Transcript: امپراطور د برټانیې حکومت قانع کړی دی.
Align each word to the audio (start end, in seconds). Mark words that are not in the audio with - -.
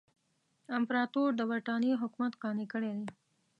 امپراطور 0.77 1.29
د 1.35 1.41
برټانیې 1.49 1.93
حکومت 2.01 2.33
قانع 2.41 2.65
کړی 2.73 2.91
دی. 2.97 3.07